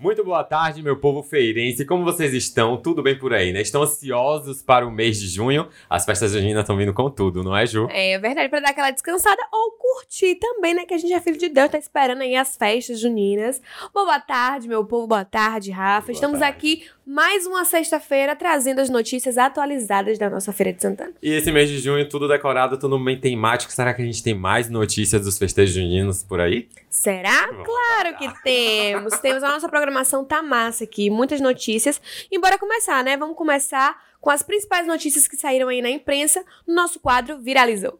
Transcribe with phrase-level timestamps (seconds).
[0.00, 1.84] Muito boa tarde, meu povo feirense.
[1.84, 2.76] Como vocês estão?
[2.76, 3.62] Tudo bem por aí, né?
[3.62, 5.66] Estão ansiosos para o mês de junho?
[5.90, 7.88] As festas juninas estão vindo com tudo, não é, Ju?
[7.90, 10.86] É verdade, para dar aquela descansada ou curtir também, né?
[10.86, 13.60] Que a gente é filho de Deus, tá esperando aí as festas juninas.
[13.92, 15.08] Boa tarde, meu povo.
[15.08, 16.06] Boa tarde, Rafa.
[16.06, 16.56] Boa Estamos tarde.
[16.56, 21.14] aqui mais uma sexta-feira trazendo as notícias atualizadas da nossa Feira de Santana.
[21.22, 23.72] E esse mês de junho, tudo decorado, tudo bem temático.
[23.72, 26.68] Será que a gente tem mais notícias dos festejos juninos por aí?
[26.90, 27.46] Será?
[27.46, 29.18] Vamos Claro que temos.
[29.20, 31.98] Temos a nossa programação tá massa aqui, muitas notícias.
[32.30, 33.16] E bora começar, né?
[33.16, 37.98] Vamos começar com as principais notícias que saíram aí na imprensa no nosso quadro Viralizou.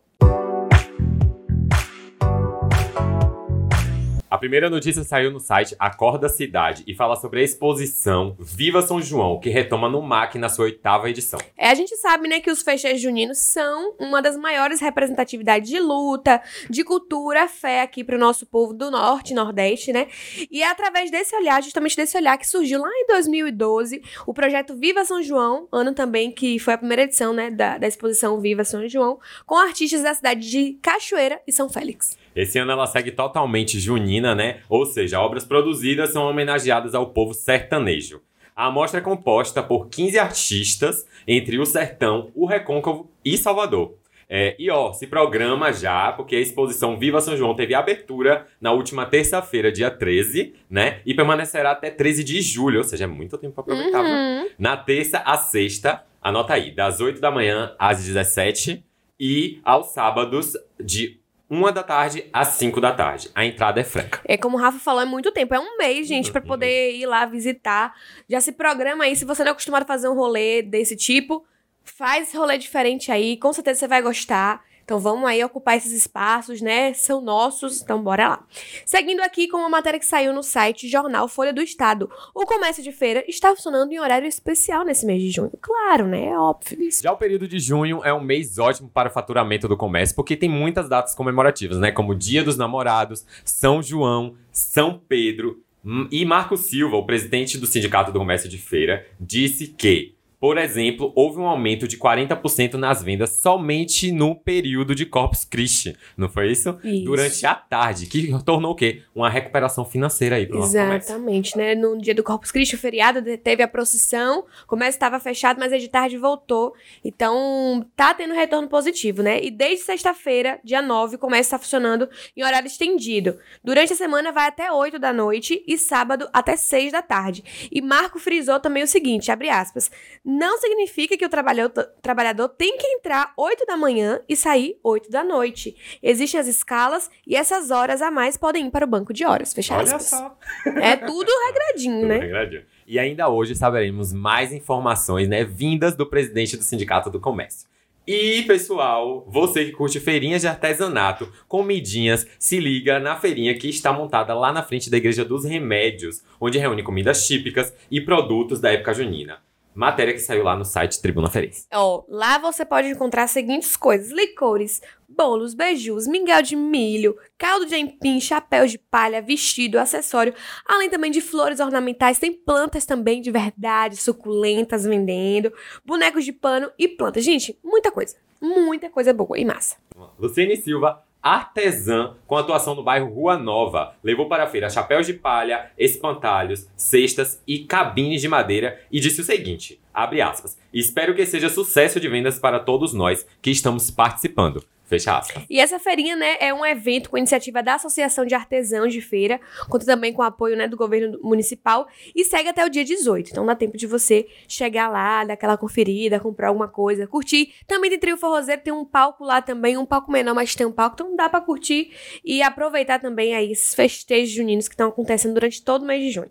[4.30, 9.00] A primeira notícia saiu no site Acorda Cidade e fala sobre a exposição Viva São
[9.00, 11.40] João, que retoma no MAC na sua oitava edição.
[11.56, 15.80] É, a gente sabe, né, que os festejos juninos são uma das maiores representatividades de
[15.80, 20.08] luta, de cultura, fé aqui para o nosso povo do Norte Nordeste, né?
[20.50, 24.76] E é através desse olhar, justamente desse olhar, que surgiu lá em 2012 o projeto
[24.76, 28.62] Viva São João, ano também que foi a primeira edição, né, da, da exposição Viva
[28.62, 32.14] São João, com artistas da cidade de Cachoeira e São Félix.
[32.34, 34.60] Esse ano ela segue totalmente junina, né?
[34.68, 38.20] Ou seja, obras produzidas são homenageadas ao povo sertanejo.
[38.54, 43.94] A amostra é composta por 15 artistas entre o Sertão, o Recôncavo e Salvador.
[44.28, 48.72] É, e ó, se programa já, porque a exposição Viva São João teve abertura na
[48.72, 51.00] última terça-feira, dia 13, né?
[51.06, 54.04] E permanecerá até 13 de julho, ou seja, é muito tempo pra aproveitar.
[54.04, 54.48] Uhum.
[54.58, 58.84] Na terça a sexta, anota aí, das 8 da manhã às 17
[59.18, 61.17] e aos sábados de
[61.50, 63.30] 1 da tarde às 5 da tarde.
[63.34, 64.20] A entrada é franca.
[64.24, 65.54] É como o Rafa falou, é muito tempo.
[65.54, 66.46] É um mês, gente, pra Uhum.
[66.46, 67.94] poder ir lá visitar.
[68.28, 69.16] Já se programa aí.
[69.16, 71.44] Se você não é acostumado a fazer um rolê desse tipo,
[71.82, 73.36] faz esse rolê diferente aí.
[73.38, 74.62] Com certeza você vai gostar.
[74.88, 76.94] Então vamos aí ocupar esses espaços, né?
[76.94, 78.46] São nossos, então bora lá.
[78.86, 82.10] Seguindo aqui com uma matéria que saiu no site Jornal Folha do Estado.
[82.34, 85.52] O comércio de feira está funcionando em horário especial nesse mês de junho.
[85.60, 86.28] Claro, né?
[86.28, 87.02] É óbvio isso.
[87.02, 90.34] Já o período de junho é um mês ótimo para o faturamento do comércio, porque
[90.34, 91.92] tem muitas datas comemorativas, né?
[91.92, 95.62] Como Dia dos Namorados, São João, São Pedro.
[95.84, 100.56] Hum, E Marco Silva, o presidente do Sindicato do Comércio de Feira, disse que, por
[100.56, 105.96] exemplo, houve um aumento de 40% nas vendas somente no período de Corpus Christi.
[106.16, 106.78] Não foi isso?
[106.84, 107.04] Isso.
[107.04, 109.02] Durante a tarde, que tornou o quê?
[109.14, 111.12] Uma recuperação financeira aí para o nosso comércio.
[111.12, 111.74] Exatamente, né?
[111.74, 115.72] No dia do Corpus Christi, o feriado, teve a procissão, o comércio estava fechado, mas
[115.72, 116.72] aí de tarde voltou.
[117.04, 119.42] Então, tá tendo retorno positivo, né?
[119.42, 123.38] E desde sexta-feira, dia 9, o comércio está funcionando em horário estendido.
[123.64, 127.42] Durante a semana vai até 8 da noite e sábado até 6 da tarde.
[127.72, 129.90] E Marco frisou também o seguinte, abre aspas,
[130.28, 135.24] não significa que o trabalhador, tem que entrar 8 da manhã e sair 8 da
[135.24, 135.74] noite.
[136.02, 139.54] Existem as escalas e essas horas a mais podem ir para o banco de horas,
[139.54, 140.10] fecha Olha aspas.
[140.10, 140.38] só.
[140.82, 142.18] É tudo regradinho, né?
[142.18, 142.62] Regradinho.
[142.86, 147.66] E ainda hoje saberemos mais informações, né, vindas do presidente do Sindicato do Comércio.
[148.06, 153.94] E, pessoal, você que curte feirinhas de artesanato, comidinhas, se liga na feirinha que está
[153.94, 158.72] montada lá na frente da Igreja dos Remédios, onde reúne comidas típicas e produtos da
[158.72, 159.47] época junina.
[159.78, 161.68] Matéria que saiu lá no site Tribuna Ferense.
[161.72, 167.64] Ó, lá você pode encontrar as seguintes coisas: licores, bolos, beijus, mingau de milho, caldo
[167.64, 170.34] de aipim, chapéu de palha, vestido, acessório,
[170.66, 172.18] além também de flores ornamentais.
[172.18, 175.52] Tem plantas também de verdade, suculentas vendendo,
[175.84, 177.22] bonecos de pano e plantas.
[177.22, 178.16] Gente, muita coisa.
[178.40, 179.76] Muita coisa boa e massa.
[180.18, 185.14] Luciene Silva, artesã com atuação no bairro Rua Nova, levou para a feira chapéus de
[185.14, 191.26] palha, espantalhos, cestas e cabines de madeira e disse o seguinte, abre aspas, espero que
[191.26, 194.62] seja sucesso de vendas para todos nós que estamos participando.
[194.88, 195.44] Fecha aspas.
[195.50, 199.38] E essa feirinha, né, é um evento com iniciativa da Associação de Artesãos de Feira,
[199.68, 203.30] conta também com o apoio, né, do governo municipal e segue até o dia 18.
[203.30, 207.52] Então dá tempo de você chegar lá, dar aquela conferida, comprar alguma coisa, curtir.
[207.66, 210.72] Também tem trio forrozeiro, tem um palco lá também, um palco menor, mas tem um
[210.72, 211.90] palco, então dá pra curtir
[212.24, 216.10] e aproveitar também aí esses festejos juninos que estão acontecendo durante todo o mês de
[216.12, 216.30] junho.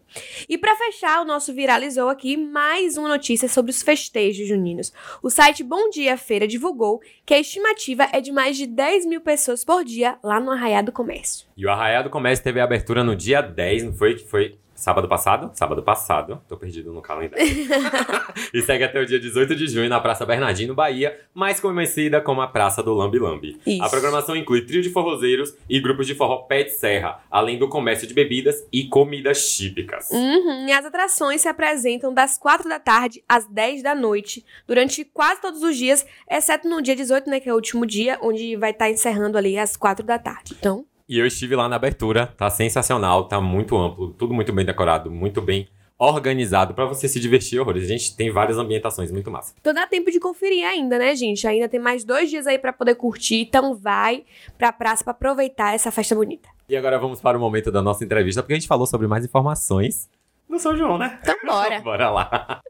[0.50, 4.92] E pra fechar, o nosso viralizou aqui mais uma notícia sobre os festejos juninos.
[5.22, 9.22] O site Bom Dia Feira divulgou que a estimativa é de mais de 10 mil
[9.22, 11.48] pessoas por dia lá no Arraiá do Comércio.
[11.58, 14.16] E o Arraial do Comércio teve abertura no dia 10, não foi?
[14.16, 15.52] Que foi sábado passado?
[15.54, 16.42] Sábado passado.
[16.48, 17.46] Tô perdido no calendário.
[18.54, 22.40] e segue até o dia 18 de junho na Praça Bernardino, Bahia, mais conhecida como
[22.42, 23.60] a Praça do Lambi Lambi.
[23.66, 23.84] Isso.
[23.84, 27.68] A programação inclui trio de forrozeiros e grupos de forró pé de serra, além do
[27.68, 30.10] comércio de bebidas e comidas típicas.
[30.12, 35.04] Uhum, e as atrações se apresentam das 4 da tarde às 10 da noite, durante
[35.04, 38.56] quase todos os dias, exceto no dia 18, né, que é o último dia, onde
[38.56, 40.56] vai estar encerrando ali às 4 da tarde.
[40.58, 44.66] Então, E eu estive lá na abertura, tá sensacional, tá muito amplo, tudo muito bem
[44.66, 45.68] decorado, muito bem
[45.98, 47.86] organizado para você se divertir horrores.
[47.86, 49.54] A gente tem várias ambientações muito massa.
[49.60, 51.48] Então dá tempo de conferir ainda, né, gente?
[51.48, 54.26] Ainda tem mais dois dias aí para poder curtir, então vai
[54.58, 56.50] pra praça para aproveitar essa festa bonita.
[56.68, 59.24] E agora vamos para o momento da nossa entrevista, porque a gente falou sobre mais
[59.24, 60.10] informações
[60.48, 61.20] no São João, né?
[61.22, 61.80] Então bora.
[61.82, 62.62] bora lá.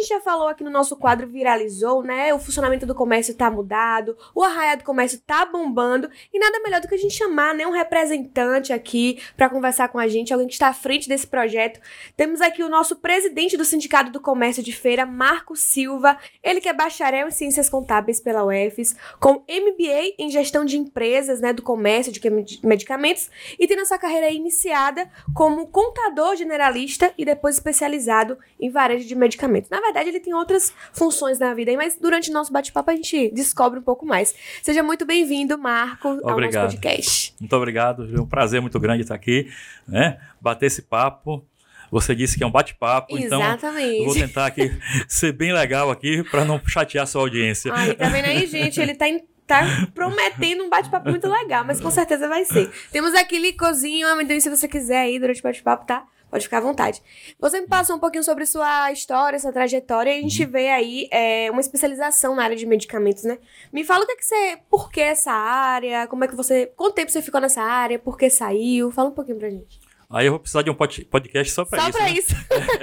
[0.00, 2.32] Gente já falou aqui no nosso quadro Viralizou, né?
[2.34, 6.80] O funcionamento do comércio tá mudado, o arraia do comércio tá bombando, e nada melhor
[6.80, 10.48] do que a gente chamar, né, um representante aqui para conversar com a gente, alguém
[10.48, 11.80] que está à frente desse projeto.
[12.16, 16.68] Temos aqui o nosso presidente do Sindicato do Comércio de Feira, Marco Silva, ele que
[16.68, 21.62] é bacharel em Ciências Contábeis pela UFES, com MBA em Gestão de Empresas, né, do
[21.62, 22.20] comércio de
[22.64, 29.06] medicamentos, e tem a sua carreira iniciada como contador generalista e depois especializado em varejo
[29.06, 29.70] de medicamentos.
[29.70, 33.30] Na verdade, ele tem outras funções na vida, mas durante o nosso bate-papo a gente
[33.32, 34.34] descobre um pouco mais.
[34.62, 36.64] Seja muito bem-vindo, Marco, ao obrigado.
[36.64, 37.34] nosso podcast.
[37.40, 39.48] Muito obrigado, é um prazer muito grande estar aqui,
[39.86, 40.18] né?
[40.40, 41.44] Bater esse papo.
[41.90, 43.42] Você disse que é um bate-papo, então
[43.80, 44.70] eu vou tentar aqui
[45.08, 47.72] ser bem legal aqui para não chatear a sua audiência.
[47.74, 48.80] Ai, tá vendo aí, gente?
[48.80, 52.70] Ele tá em tá prometendo um bate-papo muito legal, mas com certeza vai ser.
[52.92, 56.06] Temos aqui licozinho, amendoim, se você quiser aí durante o bate-papo, tá?
[56.30, 57.02] Pode ficar à vontade.
[57.40, 60.50] Você me passou um pouquinho sobre sua história, sua trajetória, e a gente uhum.
[60.50, 63.38] vê aí é, uma especialização na área de medicamentos, né?
[63.72, 64.58] Me fala o que, é que você.
[64.70, 66.06] Por que essa área?
[66.06, 66.70] Como é que você.
[66.76, 67.98] Quanto tempo você ficou nessa área?
[67.98, 68.92] Por que saiu?
[68.92, 69.80] Fala um pouquinho pra gente.
[70.08, 71.92] Aí eu vou precisar de um podcast só para isso.
[71.92, 72.12] Só para né?
[72.12, 72.34] isso.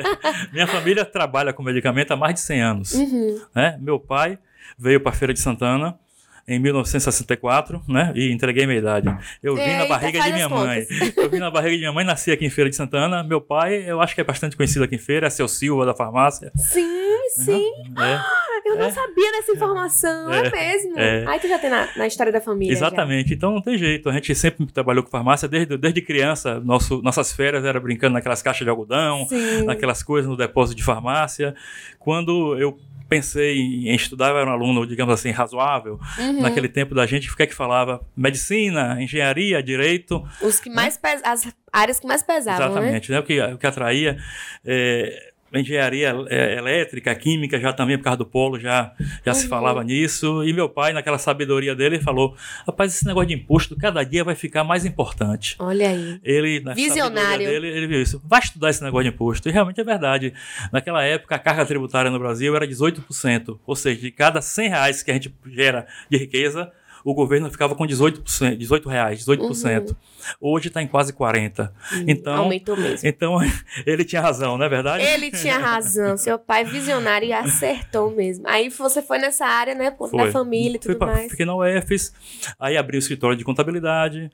[0.51, 2.93] Minha família trabalha com medicamento há mais de 100 anos.
[2.93, 3.41] Uhum.
[3.55, 3.77] Né?
[3.81, 4.37] Meu pai
[4.77, 5.97] veio para Feira de Santana
[6.47, 8.13] em 1964, né?
[8.15, 9.13] E entreguei minha idade.
[9.43, 10.87] Eu vim na barriga de minha mãe.
[11.17, 13.21] Eu vim na barriga de minha mãe, nasci aqui em Feira de Santana.
[13.21, 15.93] Meu pai, eu acho que é bastante conhecido aqui em Feira, é seu Silva da
[15.93, 16.51] farmácia.
[16.55, 17.71] Sim, sim.
[17.99, 18.69] É.
[18.69, 18.91] eu não é.
[18.91, 20.99] sabia dessa informação, é, é mesmo.
[20.99, 21.25] É.
[21.27, 22.71] Aí tu já tem na, na história da família.
[22.71, 23.29] Exatamente.
[23.29, 23.35] Já.
[23.35, 24.09] Então não tem jeito.
[24.09, 26.59] A gente sempre trabalhou com farmácia desde, desde criança.
[26.61, 29.65] Nosso, nossas férias era brincando naquelas caixas de algodão, sim.
[29.65, 31.53] naquelas coisas no depósito de farmácia.
[31.99, 32.77] Quando eu
[33.07, 35.99] pensei em estudar, eu era um aluno, digamos assim, razoável.
[36.17, 36.41] Uhum.
[36.41, 38.01] Naquele tempo da gente, o que é que falava?
[38.15, 40.23] Medicina, engenharia, direito.
[40.41, 41.21] Os que mais né?
[41.23, 42.71] As áreas que mais pesavam, né?
[42.71, 43.17] Exatamente, né?
[43.17, 43.23] né?
[43.23, 44.17] O, que, o que atraía.
[44.65, 48.93] É, engenharia é, elétrica, química, já também por causa do polo, já,
[49.25, 49.37] já uhum.
[49.37, 50.43] se falava nisso.
[50.43, 52.35] E meu pai, naquela sabedoria dele, falou:
[52.65, 55.55] rapaz, esse negócio de imposto cada dia vai ficar mais importante.
[55.59, 56.19] Olha aí.
[56.23, 57.47] Ele, na Visionário.
[57.47, 58.21] dele, ele viu isso.
[58.25, 59.47] Vai estudar esse negócio de imposto.
[59.49, 60.33] E realmente é verdade.
[60.71, 63.59] Naquela época, a carga tributária no Brasil era 18%.
[63.65, 66.71] Ou seja, de cada 100 reais que a gente gera de riqueza,
[67.09, 69.91] o governo ficava com 18%, 18 reais, 18%.
[69.91, 69.95] Uhum.
[70.41, 71.69] Hoje está em quase 40%.
[71.69, 73.07] Uhum, então, aumentou mesmo.
[73.07, 73.37] Então,
[73.87, 75.05] ele tinha razão, não é verdade?
[75.05, 76.17] Ele tinha razão.
[76.17, 78.45] Seu pai visionário e acertou mesmo.
[78.45, 79.89] Aí você foi nessa área, né?
[79.89, 81.31] Por da família e tudo pra, mais.
[81.31, 82.11] Fiquei na UFES,
[82.59, 84.29] aí abri o escritório de contabilidade.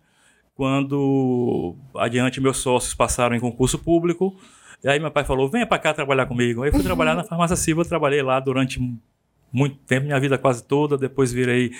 [0.56, 4.36] Quando adiante meus sócios passaram em concurso público,
[4.84, 6.64] e aí meu pai falou: venha para cá trabalhar comigo.
[6.64, 8.80] Aí fui trabalhar na farmácia Silva, trabalhei lá durante
[9.54, 10.98] muito tempo, minha vida quase toda.
[10.98, 11.72] Depois virei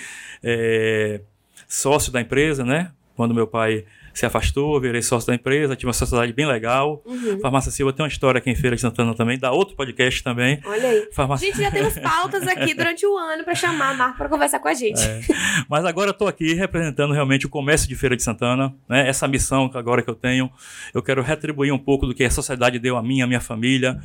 [0.42, 1.20] é,
[1.68, 2.92] sócio da empresa, né?
[3.16, 7.02] Quando meu pai se afastou, virei sócio da empresa, tive uma sociedade bem legal.
[7.04, 7.40] Uhum.
[7.40, 10.60] Farmácia Silva tem uma história aqui em Feira de Santana também, dá outro podcast também.
[10.64, 11.08] Olha aí.
[11.12, 11.48] Farmácia...
[11.48, 14.68] Gente, já temos pautas aqui durante o ano para chamar a Marco para conversar com
[14.68, 15.02] a gente.
[15.02, 15.20] É.
[15.68, 19.08] Mas agora eu estou aqui representando realmente o comércio de Feira de Santana, né?
[19.08, 20.50] Essa missão que agora que eu tenho,
[20.92, 23.98] eu quero retribuir um pouco do que a sociedade deu a mim, a minha família.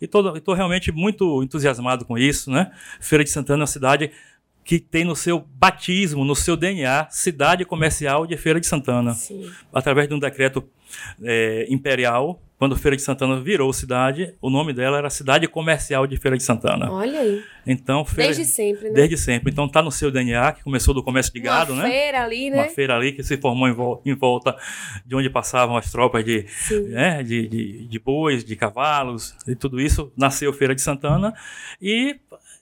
[0.00, 2.70] E estou realmente muito entusiasmado com isso, né?
[3.00, 4.10] Feira de Santana é uma cidade
[4.66, 9.14] que tem no seu batismo, no seu DNA, cidade comercial de Feira de Santana.
[9.14, 9.48] Sim.
[9.72, 10.68] Através de um decreto
[11.22, 16.16] é, imperial, quando Feira de Santana virou cidade, o nome dela era Cidade Comercial de
[16.16, 16.90] Feira de Santana.
[16.90, 17.44] Olha aí.
[17.64, 18.94] Então, feira, desde sempre, né?
[18.94, 19.52] Desde sempre.
[19.52, 21.88] Então tá no seu DNA, que começou do comércio de gado, Uma né?
[21.88, 22.56] Uma feira ali, né?
[22.56, 24.56] Uma feira ali que se formou em, vol em volta
[25.04, 26.44] de onde passavam as tropas de,
[26.88, 30.10] né, de, de, de bois, de cavalos, e tudo isso.
[30.16, 31.34] Nasceu Feira de Santana.
[31.80, 32.16] E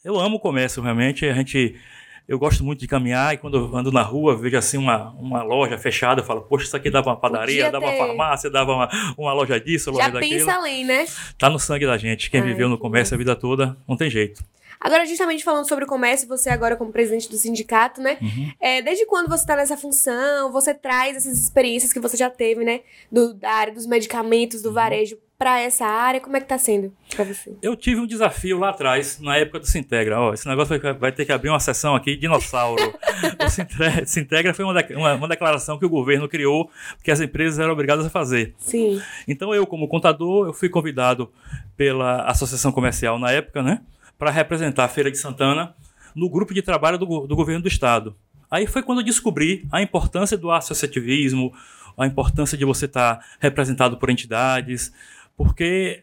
[0.04, 1.24] eu amo o comércio, realmente.
[1.24, 1.76] A gente
[2.26, 5.42] eu gosto muito de caminhar e quando eu ando na rua, vejo assim uma, uma
[5.42, 8.88] loja fechada, eu falo, poxa, isso aqui dava uma padaria, dava uma farmácia, dava uma,
[9.16, 10.40] uma loja disso, Já loja daquilo.
[10.40, 11.06] Já pensa além, né?
[11.38, 12.30] Tá no sangue da gente.
[12.30, 14.42] Quem Ai, viveu no comércio a vida toda, não tem jeito.
[14.80, 18.18] Agora, justamente falando sobre o comércio, você agora como presidente do sindicato, né?
[18.20, 18.52] Uhum.
[18.60, 22.64] É, desde quando você está nessa função, você traz essas experiências que você já teve,
[22.64, 22.80] né?
[23.10, 24.74] Do, da área dos medicamentos, do uhum.
[24.74, 26.20] varejo para essa área?
[26.20, 27.56] Como é que tá sendo para você?
[27.60, 30.20] Eu tive um desafio lá atrás, na época do Sintegra.
[30.20, 32.82] Ó, esse negócio vai, ter que abrir uma sessão aqui, dinossauro.
[34.02, 36.70] o Sintegra foi uma, uma, uma, declaração que o governo criou
[37.02, 38.54] que as empresas eram obrigadas a fazer.
[38.58, 39.00] Sim.
[39.26, 41.30] Então eu, como contador, eu fui convidado
[41.76, 43.82] pela Associação Comercial na época, né?
[44.18, 45.74] Para representar a Feira de Santana
[46.14, 48.16] no grupo de trabalho do, do governo do Estado.
[48.50, 51.52] Aí foi quando eu descobri a importância do associativismo,
[51.98, 54.92] a importância de você estar representado por entidades,
[55.36, 56.02] porque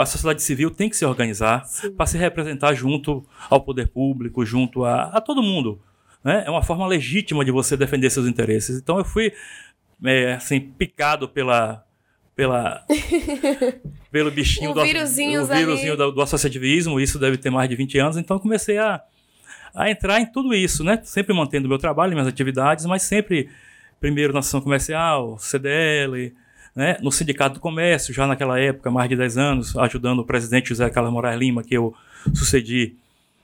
[0.00, 1.64] a sociedade civil tem que se organizar
[1.96, 5.80] para se representar junto ao poder público, junto a, a todo mundo.
[6.24, 6.44] Né?
[6.46, 8.78] É uma forma legítima de você defender seus interesses.
[8.78, 9.32] Então eu fui
[10.04, 11.84] é, assim picado pela
[12.34, 12.84] pela
[14.12, 14.80] pelo bichinho do,
[15.58, 19.02] vírusinho do, do associativismo, isso deve ter mais de 20 anos, então eu comecei a,
[19.74, 21.00] a entrar em tudo isso, né?
[21.02, 23.50] Sempre mantendo meu trabalho, minhas atividades, mas sempre
[24.00, 26.32] primeiro na ação comercial, CDL,
[26.78, 26.96] né?
[27.02, 30.88] no Sindicato do Comércio, já naquela época, mais de 10 anos, ajudando o presidente José
[30.88, 31.92] Carlos Moraes Lima, que eu
[32.32, 32.94] sucedi,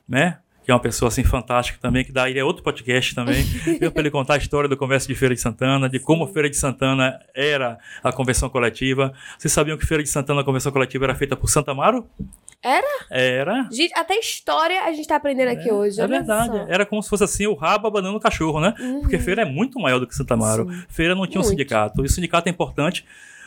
[0.08, 0.38] né?
[0.64, 3.44] que é uma pessoa assim fantástica também, que daí é outro podcast também,
[3.92, 6.56] para ele contar a história do comércio de Feira de Santana, de como Feira de
[6.56, 9.12] Santana era a convenção coletiva.
[9.36, 12.06] Vocês sabiam que Feira de Santana, a convenção coletiva, era feita por Santa Amaro?
[12.64, 12.86] Era?
[13.10, 13.68] Era.
[13.70, 16.00] Gente, até história a gente tá aprendendo aqui hoje.
[16.00, 16.48] É verdade.
[16.56, 16.66] só.
[16.68, 18.74] Era como se fosse assim o rabo abanando o cachorro, né?
[19.00, 20.68] Porque feira é muito maior do que Santa Amaro.
[20.72, 20.82] Sim.
[20.88, 21.50] Feira não tinha um Muito.
[21.50, 22.02] sindicato.
[22.02, 23.04] E o sindicato é importante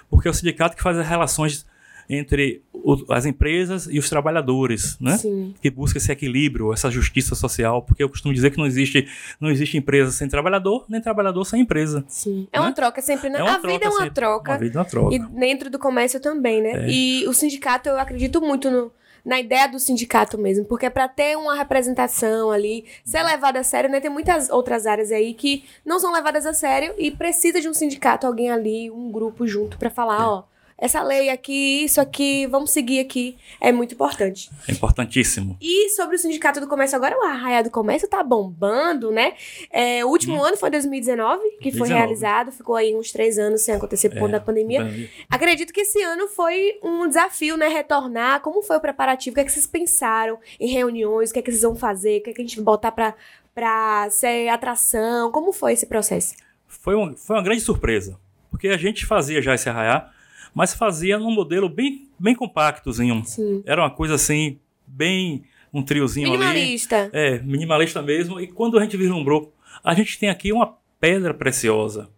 [0.10, 1.66] porque é o sindicato que faz as relações
[2.10, 5.18] entre o- as empresas e os trabalhadores, né?
[5.18, 5.54] Sim.
[5.62, 9.06] Que busca esse equilíbrio, essa justiça social, porque eu costumo dizer que não existe,
[9.42, 12.06] não existe empresa sem trabalhador, nem trabalhador sem empresa.
[12.08, 12.48] Sim.
[12.54, 12.76] É uma Né?
[12.76, 13.40] troca sempre, né?
[13.40, 14.14] É uma a vida é uma sempre.
[14.14, 14.52] troca.
[14.54, 15.16] Uma vida é uma troca.
[15.16, 16.86] E dentro do comércio também, né?
[16.86, 16.90] É.
[16.90, 18.90] E o sindicato, eu acredito muito no-
[19.28, 23.64] na ideia do sindicato mesmo, porque é pra ter uma representação ali, ser levado a
[23.64, 24.00] sério, né?
[24.00, 27.74] Tem muitas outras áreas aí que não são levadas a sério e precisa de um
[27.74, 30.26] sindicato, alguém ali, um grupo junto pra falar, É.
[30.26, 30.44] ó,
[30.78, 34.50] essa lei aqui, isso aqui, vamos seguir aqui, é muito importante.
[34.68, 35.58] É importantíssimo.
[35.60, 39.34] E sobre o Sindicato do Comércio, agora o Arraia do Comércio tá bombando, né?
[39.72, 41.94] É, o último ano foi 2019, que foi 2019.
[41.94, 44.88] realizado, ficou aí uns três anos sem acontecer por conta da pandemia.
[45.30, 47.68] Acredito que esse ano foi um desafio, né?
[47.68, 48.42] Retornar.
[48.42, 49.34] Como foi o preparativo?
[49.34, 51.30] O que, é que vocês pensaram em reuniões?
[51.30, 52.20] O que é que vocês vão fazer?
[52.20, 53.16] O que é que a gente vai botar pra,
[53.56, 55.32] pra ser atração?
[55.32, 56.36] Como foi esse processo?
[56.68, 58.20] Foi, um, foi uma grande surpresa,
[58.52, 60.12] porque a gente fazia já esse arraiá,
[60.58, 63.24] mas fazia num modelo bem, bem compactozinho.
[63.24, 63.62] Sim.
[63.64, 66.40] Era uma coisa assim, bem um triozinho ali.
[66.40, 67.12] Minimalista.
[67.14, 68.40] É, minimalista mesmo.
[68.40, 72.10] E quando a gente vislumbrou, a gente tem aqui uma pedra preciosa.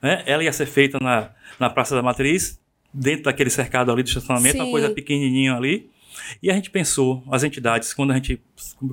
[0.00, 0.22] Né?
[0.24, 2.58] Ela ia ser feita na, na Praça da Matriz,
[2.94, 4.70] dentro daquele cercado ali do estacionamento, uma Sim.
[4.70, 5.90] coisa pequenininha ali.
[6.42, 8.40] E a gente pensou, as entidades, quando a gente,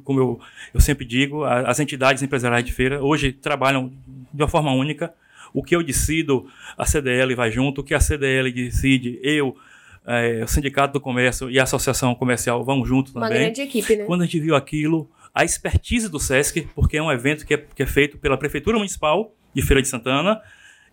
[0.03, 0.39] como eu,
[0.73, 3.93] eu sempre digo, as entidades empresariais de feira hoje trabalham
[4.33, 5.13] de uma forma única.
[5.53, 9.55] O que eu decido, a CDL vai junto, o que a CDL decide, eu,
[10.05, 13.43] eh, o Sindicato do Comércio e a Associação Comercial vão junto Uma também.
[13.43, 14.05] grande equipe, né?
[14.05, 17.57] Quando a gente viu aquilo, a expertise do SESC, porque é um evento que é,
[17.57, 20.41] que é feito pela Prefeitura Municipal de Feira de Santana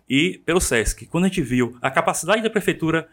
[0.09, 1.05] e pelo SESC.
[1.07, 3.07] Quando a gente viu a capacidade da Prefeitura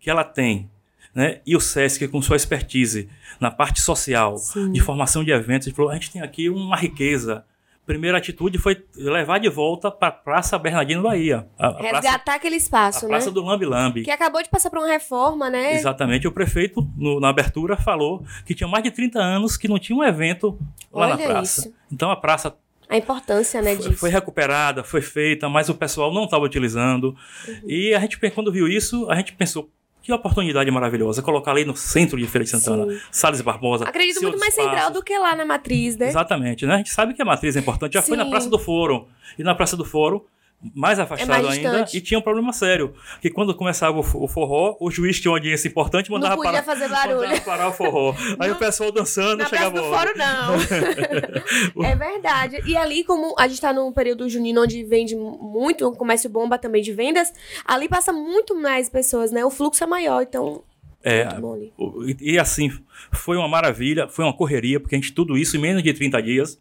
[0.00, 0.70] que ela tem,
[1.14, 3.08] né, e o SESC com sua expertise
[3.40, 4.72] na parte social, Sim.
[4.72, 7.44] de formação de eventos, a gente falou, a gente tem aqui uma riqueza.
[7.86, 11.46] Primeira atitude foi levar de volta para a Praça Bernardino Bahia.
[11.58, 13.10] A, a praça, Resgatar aquele a espaço, né?
[13.10, 14.02] praça do Lambi Lambi.
[14.04, 15.74] Que acabou de passar por uma reforma, né?
[15.74, 16.26] Exatamente.
[16.26, 19.96] O prefeito, no- na abertura, falou que tinha mais de 30 anos que não tinha
[19.98, 20.58] um evento
[20.92, 21.60] lá na Olha praça.
[21.60, 21.74] isso.
[21.92, 22.56] Então a praça
[22.88, 24.00] A importância, né, foi, disso.
[24.00, 27.14] foi recuperada, foi feita, mas o pessoal não estava utilizando.
[27.46, 27.60] Uhum.
[27.68, 29.68] E a gente, quando viu isso, a gente pensou.
[30.04, 33.00] Que oportunidade maravilhosa, colocar ali no centro de Feira de Santana, Sim.
[33.10, 33.84] Salles Barbosa.
[33.84, 36.08] Acredito muito mais central do que lá na matriz, né?
[36.08, 36.74] Exatamente, né?
[36.74, 37.94] A gente sabe que a matriz é importante.
[37.94, 38.30] Já foi na Sim.
[38.30, 39.08] Praça do Foro.
[39.38, 40.26] E na Praça do Foro,
[40.74, 42.94] mais afastado É mais ainda, e tinha um problema sério.
[43.20, 46.18] Que quando começava o fo- o forró, o juiz tinha uma audiência importante e Não
[46.18, 46.62] mandava parar.
[46.62, 47.20] fazer barulho.
[47.20, 48.14] Mandava parar o forró.
[48.40, 50.54] Aí Não- o pessoal dançando, Na chegava do o Foro, não.
[51.84, 52.62] é verdade.
[52.66, 56.58] E ali, como a gente tá num período junino onde vende muito, o comércio bomba
[56.58, 57.32] também de vendas,
[57.64, 59.44] ali passa muito mais pessoas, né?
[59.44, 60.62] O fluxo é maior, então
[61.02, 61.28] É,
[61.76, 62.72] o- e, e assim,
[63.12, 66.22] foi uma maravilha, foi uma correria, porque a gente tudo isso em menos de 30
[66.22, 66.58] dias.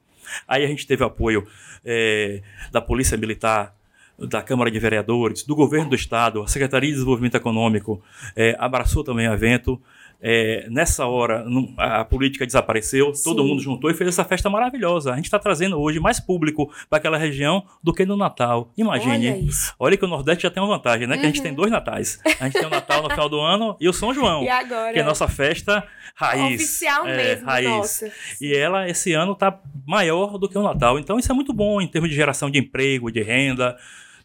[0.47, 1.47] Aí a gente teve apoio
[1.85, 3.73] é, da Polícia Militar,
[4.27, 8.01] da Câmara de Vereadores, do Governo do Estado, a Secretaria de Desenvolvimento Econômico
[8.35, 9.81] é, abraçou também o evento.
[10.25, 13.49] É, nessa hora, não- a, política desapareceu, todo Sim.
[13.49, 15.11] mundo juntou e fez essa festa maravilhosa.
[15.11, 18.71] A gente está trazendo hoje mais público para aquela região do que no Natal.
[18.77, 19.31] Imagine.
[19.31, 19.49] Olha.
[19.77, 21.17] Olha que o Nordeste já tem uma vantagem, né?
[21.17, 22.21] Que a gente tem dois natais.
[22.39, 24.45] A gente tem o Natal no final do ano e o São João,
[24.93, 26.55] que é a nossa festa raiz.
[26.61, 27.69] Oficial É, mesmo, raiz.
[27.69, 28.11] nossa.
[28.39, 30.97] E ela, esse ano, está maior do que o Natal.
[30.99, 33.75] Então, isso é muito bom em termos de geração de emprego, de renda.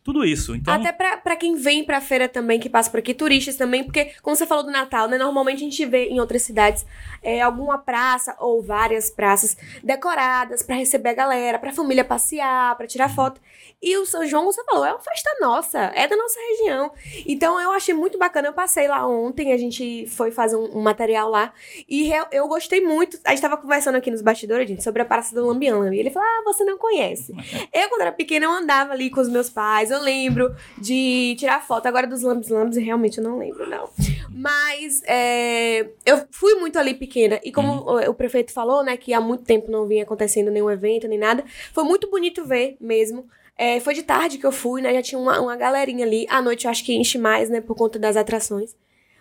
[0.09, 0.55] Tudo isso.
[0.57, 3.85] Então, Até pra, pra quem vem pra feira também, que passa por aqui, turistas também,
[3.85, 5.19] porque, como você falou do Natal, né?
[5.19, 6.87] Normalmente a gente vê em outras cidades
[7.23, 12.87] é, alguma praça ou várias praças decoradas pra receber a galera, pra família passear, pra
[12.87, 13.39] tirar foto.
[13.81, 16.91] E o São João, você falou, é uma festa nossa, é da nossa região.
[17.27, 18.49] Então eu achei muito bacana.
[18.49, 21.53] Eu passei lá ontem, a gente foi fazer um, um material lá.
[21.89, 23.19] E eu, eu gostei muito.
[23.25, 25.95] A gente tava conversando aqui nos bastidores, gente, sobre a praça do Lambiana.
[25.95, 27.33] E ele falou: Ah, você não conhece.
[27.73, 29.91] Eu, quando era pequena, eu andava ali com os meus pais.
[29.91, 31.87] Eu lembro de tirar foto.
[31.87, 33.89] Agora dos lambis lambis, realmente eu não lembro, não.
[34.31, 37.41] Mas é, eu fui muito ali pequena.
[37.43, 40.71] E como o, o prefeito falou, né, que há muito tempo não vinha acontecendo nenhum
[40.71, 43.27] evento, nem nada, foi muito bonito ver mesmo.
[43.57, 44.95] É, foi de tarde que eu fui, né?
[44.95, 46.27] Já tinha uma, uma galerinha ali.
[46.31, 47.61] À noite eu acho que enche mais, né?
[47.61, 48.77] Por conta das atrações.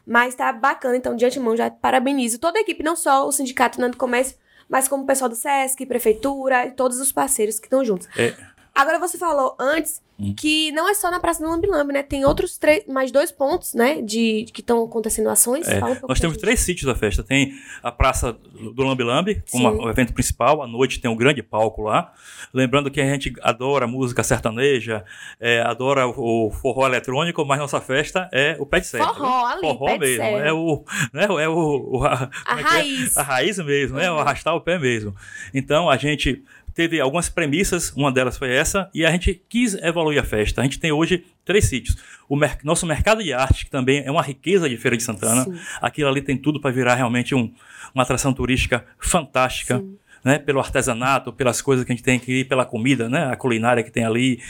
[0.06, 3.82] Mas tá bacana, então, de antemão, já parabenizo toda a equipe, não só o Sindicato
[3.82, 4.38] Nando Comércio,
[4.70, 8.08] mas como o pessoal do SESC, Prefeitura e todos os parceiros que estão juntos.
[8.18, 8.34] É.
[8.78, 10.06] Agora, você falou antes
[10.36, 12.02] que não é só na Praça do Lambi Lambi, né?
[12.02, 14.02] Tem outros três, mais dois pontos, né?
[14.02, 15.68] De, que estão acontecendo ações.
[15.68, 17.24] É, Fala um Nós temos três sítios da festa.
[17.24, 17.54] Tem
[17.84, 20.64] a Praça do Lambi Lambi, como o evento principal.
[20.64, 22.12] À noite tem um grande palco lá.
[22.54, 25.06] Lembrando que a gente adora música sertaneja,
[25.40, 29.14] é, adora o, o forró eletrônico, mas nossa festa é o pé de serra.
[29.14, 30.24] Forró ali, Forró mesmo.
[30.24, 32.64] É o, né, é o, o- a, A é é?
[32.64, 33.18] raiz.
[33.18, 34.10] A raiz mesmo, né?
[34.10, 34.20] O Uhum.
[34.22, 35.16] arrastar o pé mesmo.
[35.54, 36.44] Então a gente
[36.78, 40.62] teve algumas premissas, uma delas foi essa, e a gente quis evoluir a festa.
[40.62, 41.98] A gente tem hoje três sítios.
[42.30, 45.44] O mer- nosso mercado de arte, que também é uma riqueza de Feira de Santana.
[45.44, 45.58] Sim.
[45.82, 47.52] Aquilo ali tem tudo para virar realmente um-
[47.96, 49.80] uma atração turística fantástica.
[49.80, 49.98] Sim.
[50.26, 53.82] Né, pelo artesanato, pelas coisas que a gente tem aqui, pela comida, né, a culinária
[53.82, 54.42] que tem ali,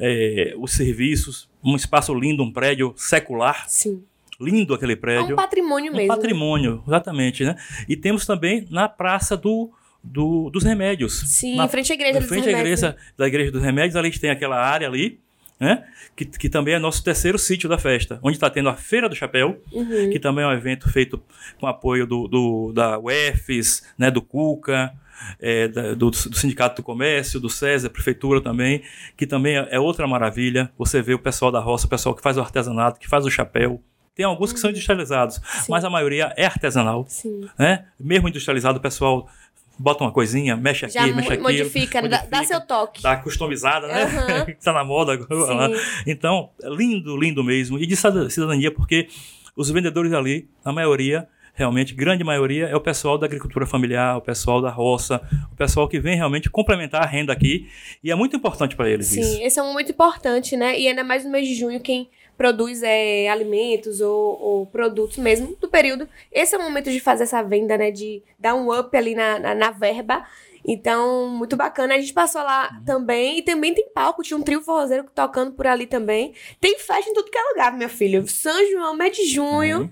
[0.00, 4.02] é, os serviços, um espaço lindo, um prédio secular, Sim.
[4.40, 5.34] lindo aquele É prédio.
[5.34, 6.08] um patrimônio Um mesmo.
[6.08, 6.14] né?
[6.16, 7.54] patrimônio, exatamente, né?
[7.86, 9.70] E temos também na Praça do,
[10.06, 11.20] do- dos Remédios.
[11.26, 14.10] Sim, na, frente à igreja dos frente à igreja, da Igreja dos Remédios, ali a
[14.10, 15.18] gente tem aquela área ali,
[15.58, 15.84] né?
[16.14, 19.14] Que, que também é nosso terceiro sítio da festa, onde está tendo a Feira do
[19.14, 20.10] Chapéu, Uhum.
[20.10, 21.22] que também é um evento feito
[21.58, 24.92] com apoio do, do- da UEFES, né, do CUCA,
[25.40, 28.82] é, da- do, do Sindicato do Comércio, do SESA, Prefeitura também,
[29.16, 30.70] que também é, é outra maravilha.
[30.78, 33.30] Você vê o pessoal da roça, o pessoal que faz o artesanato, que faz o
[33.30, 33.80] chapéu.
[34.14, 37.04] Tem alguns que são industrializados, mas a maioria é artesanal.
[37.06, 37.46] Sim.
[37.58, 37.84] Né?
[38.00, 39.28] Mesmo industrializado, o pessoal
[39.78, 41.42] bota uma coisinha, mexe aqui, Já mexe aqui.
[41.42, 43.02] modifica, dá- dá seu toque.
[43.02, 44.44] Tá customizada, né?
[44.46, 45.76] Que tá na moda agora.
[45.76, 45.82] Sim.
[46.06, 47.78] Então, é lindo, lindo mesmo.
[47.78, 49.08] E de cida- cidadania, porque
[49.54, 54.20] os vendedores ali, a maioria, realmente, grande maioria, é o pessoal da agricultura familiar, o
[54.20, 55.20] pessoal da roça,
[55.52, 57.66] o pessoal que vem realmente complementar a renda aqui.
[58.04, 59.40] E é muito importante para eles Sim, isso.
[59.42, 60.78] esse é um momento importante, né?
[60.78, 65.56] E ainda mais no mês de junho, quem produz é, alimentos ou, ou produtos mesmo
[65.60, 66.08] do período.
[66.32, 67.90] Esse é o momento de fazer essa venda, né?
[67.90, 70.24] De dar um up ali na, na, na verba.
[70.68, 71.94] Então, muito bacana.
[71.94, 72.84] A gente passou lá Uhum.
[72.84, 73.38] também.
[73.38, 76.34] E também tem palco, tinha um trio forrozeiro tocando por ali também.
[76.60, 78.26] Tem festa em tudo que é lugar, meu filho.
[78.26, 79.90] São João, mês de junho.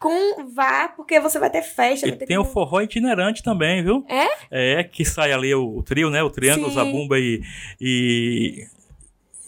[0.00, 2.04] Com vá, porque você vai ter festa.
[2.06, 2.10] Uhum.
[2.10, 4.04] Vai ter tem o forró itinerante também, viu?
[4.08, 4.80] É?
[4.80, 6.20] É, que sai ali o, o trio, né?
[6.20, 6.74] O triângulo, Sim.
[6.74, 7.40] zabumba e,
[7.80, 8.66] e.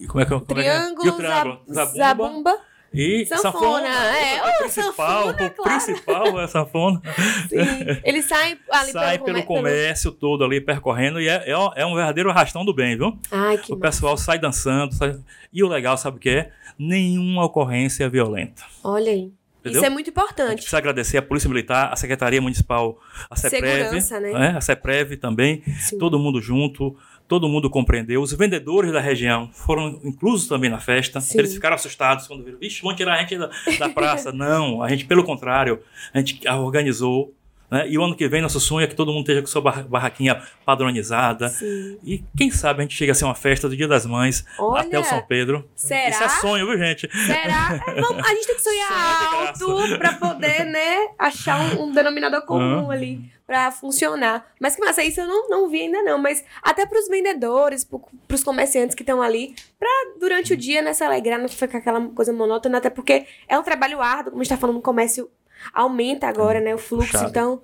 [0.07, 0.39] Como é que é?
[0.41, 0.63] como é?
[0.63, 2.57] Triângulo, E o triângulo, Zab- zabumba.
[2.93, 3.89] E Sanfona, sanfona.
[3.89, 4.43] é.
[4.43, 4.93] O Ô, principal,
[5.29, 5.71] sanfona, o claro.
[5.85, 7.03] principal é sanfona.
[7.49, 8.01] Sim.
[8.05, 11.87] Eles saem ali Sai pelo, pelo comé- comércio todo ali percorrendo e é, é, é
[11.87, 13.17] um verdadeiro arrastão do bem, viu?
[13.31, 13.93] Ai, que O massa.
[13.93, 14.93] pessoal sai dançando.
[14.93, 15.17] sai-
[15.53, 16.51] E o legal, sabe o que é?
[16.77, 18.65] Nenhuma ocorrência violenta.
[18.83, 19.31] Olha aí.
[19.61, 19.77] Entendeu?
[19.83, 20.55] Isso é muito A gente importante.
[20.55, 22.99] precisa agradecer a Polícia Militar, a Secretaria Municipal,
[23.31, 24.33] a CEPREV, Segurança, né?
[24.33, 24.55] né?
[24.57, 25.99] a CEPREV também, Sim.
[25.99, 26.97] todo mundo junto,
[27.31, 28.21] todo mundo compreendeu.
[28.21, 31.21] Os vendedores da região foram inclusos também na festa.
[31.21, 31.39] Sim.
[31.39, 34.33] Eles ficaram assustados quando viram, vixe, vão tirar a gente da, da praça.
[34.35, 35.81] Não, a gente, pelo contrário,
[36.13, 37.33] a gente organizou.
[37.71, 37.89] Né?
[37.89, 39.83] E o ano que vem, nosso sonho é que todo mundo esteja com sua barra-
[39.83, 41.49] barraquinha padronizada.
[41.51, 41.99] Sim.
[42.03, 44.81] E quem sabe a gente chega a ser uma festa do Dia das Mães Olha,
[44.83, 45.69] até o São Pedro.
[45.75, 46.09] será?
[46.09, 47.09] Isso é sonho, viu, gente?
[47.27, 47.81] Será?
[47.87, 51.93] É, vamos- a gente tem que sonhar Sonho alto pra poder, né, achar um, um
[51.93, 52.93] denominador comum Hã?
[52.93, 54.47] ali pra funcionar.
[54.61, 58.01] Mas que massa, isso eu não, não vi ainda não, mas até pros vendedores, pro,
[58.29, 59.89] pros comerciantes que estão ali, pra
[60.21, 63.63] durante o dia, né, se alegrar, não ficar aquela coisa monótona, até porque é um
[63.63, 65.29] trabalho árduo, como a gente tá falando, o comércio
[65.73, 67.31] aumenta agora, né, o fluxo, puxado.
[67.31, 67.63] então...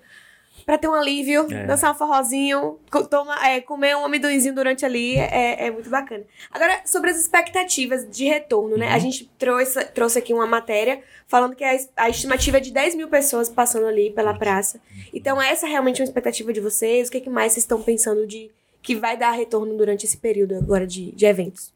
[0.65, 1.65] Pra ter um alívio, É.
[1.65, 2.77] dançar um forrozinho,
[3.09, 6.25] toma, é, comer um amendoinzinho durante ali é, é muito bacana.
[6.51, 8.89] Agora, sobre as expectativas de retorno, né?
[8.89, 8.95] Uhum.
[8.95, 12.97] A gente trouxe, trouxe aqui uma matéria falando que a, a estimativa é de 10
[12.97, 14.81] mil pessoas passando ali pela praça.
[15.15, 17.07] Então, essa é realmente uma expectativa de vocês?
[17.07, 18.51] O que, que mais vocês estão pensando de
[18.83, 21.73] que vai dar retorno durante esse período agora de, de eventos?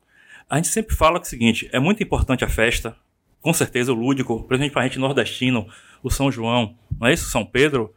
[0.49, 2.97] A gente sempre fala que é o seguinte, é muito importante a festa,
[3.41, 5.69] com certeza o lúdico, principalmente para a gente nordestino,
[6.03, 7.29] o São João, não é isso?
[7.31, 7.95] São Pedro,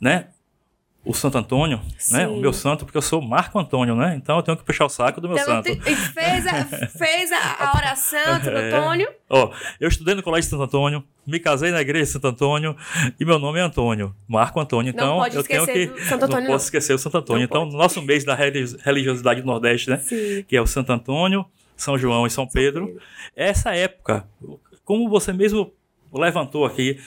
[0.00, 0.28] né?
[1.02, 2.28] o Santo Antônio, né?
[2.28, 2.40] O Sim.
[2.42, 4.14] meu santo, porque eu sou Marco Antônio, né?
[4.16, 5.74] Então eu tenho que puxar o saco do meu Então, santo.
[5.74, 8.68] te- fez, a, fez a, oração Santo É.
[8.76, 9.08] Antônio.
[9.30, 12.76] Ó, eu estudei no Colégio de Santo Antônio, me casei na igreja de Santo Antônio
[13.18, 14.92] e meu nome é Antônio, Marco Antônio.
[14.94, 17.40] Não Então eu tenho que Antônio, não posso esquecer o Santo Antônio.
[17.40, 17.72] Não então, pode.
[17.72, 19.96] no nosso mês da religi- religiosidade do Nordeste, né?
[19.96, 20.44] Sim.
[20.46, 21.46] Que é o Santo Antônio,
[21.78, 23.00] São João e São Pedro.
[23.34, 24.28] Essa época,
[24.84, 25.72] como você mesmo
[26.12, 26.98] levantou aqui,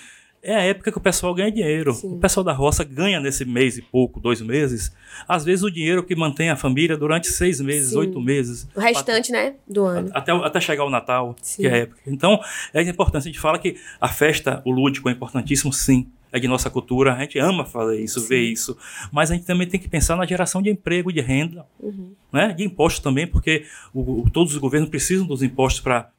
[0.46, 1.94] é a época que o pessoal ganha dinheiro.
[1.94, 2.16] Sim.
[2.16, 4.94] O pessoal da roça ganha nesse mês e pouco, dois meses.
[5.28, 7.98] Às vezes o dinheiro que mantém a família durante seis meses, Sim.
[8.00, 8.68] oito meses.
[8.76, 10.10] O restante, né, do ano.
[10.14, 11.62] Até, até chegar o Natal, Sim.
[11.62, 12.02] que é a época.
[12.06, 12.40] Então,
[12.74, 13.24] é importante.
[13.24, 16.08] A gente fala que a festa, o lúdico é importantíssimo, sim.
[16.30, 18.28] É de nossa cultura, a gente ama fazer isso, Sim.
[18.28, 18.76] ver isso.
[19.12, 22.12] Mas a gente também tem que pensar na geração de emprego, de renda, Uhum.
[22.34, 22.52] né?
[22.52, 26.10] de impostos também, porque o- o- todos os governos precisam dos impostos para.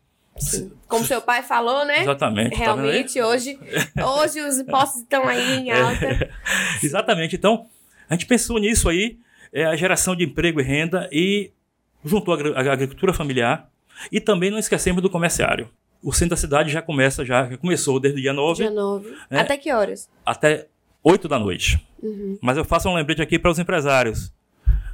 [0.88, 2.00] Como seu pai falou, né?
[2.02, 2.50] Exatamente.
[2.50, 2.56] tá?
[2.56, 3.58] Realmente, hoje,
[4.20, 5.80] hoje os impostos estão aí em É.
[5.80, 6.30] alta.
[6.82, 7.36] Exatamente.
[7.36, 7.66] Então,
[8.08, 9.18] a gente pensou nisso aí,
[9.52, 11.50] é a geração de emprego e renda, e
[12.04, 13.68] juntou a a agricultura familiar,
[14.10, 15.70] e também não esquecemos do comerciário.
[16.02, 19.14] O centro da cidade já começa, já já começou desde o dia 9 Dia 9.
[19.30, 19.38] É.
[19.38, 20.08] Até que horas?
[20.26, 20.66] até
[21.02, 21.86] 8 da noite.
[22.02, 22.38] Uhum.
[22.42, 24.32] Mas eu faço um lembrete aqui para os empresários.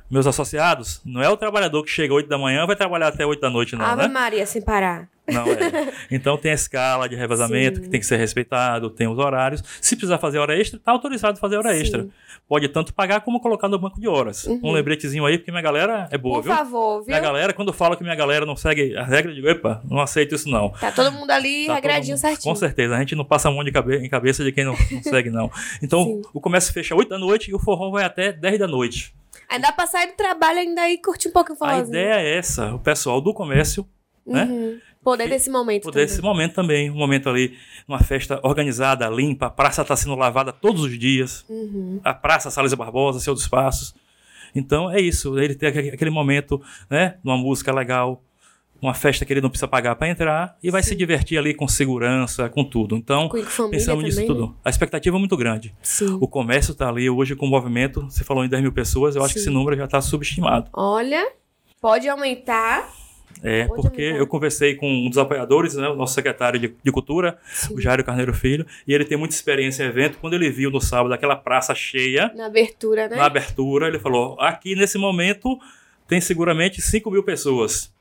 [0.08, 3.40] Meus associados, não é o trabalhador que chega 8 da manhã vai trabalhar até 8
[3.40, 4.08] da noite, não, Ave né?
[4.08, 5.08] Maria, sem parar.
[5.32, 5.92] Não é.
[6.10, 7.82] Então tem a escala de revezamento Sim.
[7.84, 9.62] que tem que ser respeitado, tem os horários.
[9.80, 11.80] Se precisar fazer hora extra, está autorizado a fazer hora Sim.
[11.80, 12.08] extra.
[12.48, 14.44] Pode tanto pagar como colocar no banco de horas.
[14.44, 14.60] Uhum.
[14.64, 16.52] Um lembretezinho aí, porque minha galera é boa, Por viu?
[16.56, 17.06] favor, viu?
[17.08, 20.00] Minha galera, quando fala que minha galera não segue a regra, eu digo, epa, não
[20.00, 20.70] aceito isso não.
[20.70, 22.42] Tá todo mundo ali Tá regradinho mundo- certinho.
[22.42, 24.74] Com certeza, a gente não passa a mão de cabe- em cabeça de quem não,
[24.90, 25.50] não segue, não.
[25.82, 26.22] Então, Sim.
[26.34, 29.14] o comércio fecha 8 da noite e o forró vai até 10 da noite.
[29.48, 32.36] Aí dá pra sair do trabalho ainda aí curtir um pouco o A ideia é
[32.36, 33.86] essa, o pessoal do comércio
[34.26, 34.48] né?
[35.02, 36.22] Poder desse momento poder também.
[36.22, 37.56] momento também, um momento ali,
[37.88, 42.00] uma festa organizada, limpa, a praça está sendo lavada todos os dias, Uhum.
[42.04, 43.94] a praça Salles Barbosa, seus espaços.
[44.54, 46.60] Então é isso, ele tem aquele momento,
[46.90, 48.22] né, uma música legal,
[48.82, 51.68] uma festa que ele não precisa pagar para entrar e vai se divertir ali com
[51.68, 52.96] segurança, com tudo.
[52.96, 53.28] Então,
[53.70, 54.46] pensamos nisso também, tudo.
[54.48, 54.54] né?
[54.64, 55.74] A expectativa é muito grande.
[55.82, 56.16] Sim.
[56.20, 59.22] O comércio está ali hoje com o movimento, você falou em 10 mil pessoas, eu
[59.22, 59.46] acho que Sim.
[59.46, 60.70] esse número já está subestimado.
[60.72, 61.30] Olha,
[61.80, 62.88] pode aumentar.
[63.42, 66.92] É, Pode porque eu conversei com um dos apoiadores, né, o nosso secretário de, de
[66.92, 67.74] Cultura, Sim.
[67.74, 70.18] o Jairo Carneiro Filho, e ele tem muita experiência em evento.
[70.18, 73.16] Quando ele viu no sábado aquela praça cheia, Na abertura, né?
[73.16, 75.58] na abertura, ele falou: aqui nesse momento
[76.06, 77.92] tem seguramente 5 mil pessoas,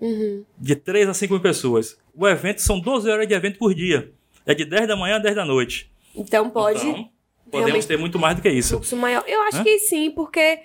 [0.00, 0.44] Uhum.
[0.58, 1.98] de 3 a 5 mil pessoas.
[2.14, 4.10] O evento são 12 horas de evento por dia.
[4.46, 5.90] É de 10 da manhã a 10 da noite.
[6.14, 7.10] Então pode Então,
[7.50, 8.70] podemos ter muito mais do que isso.
[8.74, 9.24] fluxo maior.
[9.26, 9.64] Eu acho Hã?
[9.64, 10.60] que sim, porque,